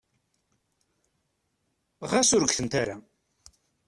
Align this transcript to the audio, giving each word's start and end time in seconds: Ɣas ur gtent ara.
Ɣas 2.11 2.29
ur 2.37 2.43
gtent 2.49 2.73
ara. 2.81 2.95